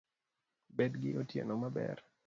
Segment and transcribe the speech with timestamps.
[0.77, 1.97] Bed gi otieno maber